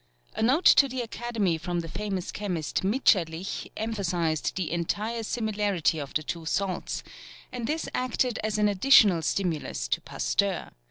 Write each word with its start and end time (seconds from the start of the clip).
A 0.33 0.41
note 0.41 0.65
to 0.65 0.87
the 0.87 1.01
Academy 1.01 1.59
from 1.59 1.81
the 1.81 1.87
famous 1.87 2.31
chemist 2.31 2.81
Mitscherlich 2.83 3.69
emphasized 3.77 4.55
the 4.55 4.71
entire 4.71 5.21
similarity 5.21 5.99
of 5.99 6.15
the 6.15 6.23
two 6.23 6.47
salts, 6.47 7.03
and 7.51 7.67
this 7.67 7.87
acted 7.93 8.39
as 8.43 8.57
an 8.57 8.67
additional 8.67 9.21
stimulus 9.21 9.87
to 9.89 10.01
Pasteur. 10.01 10.71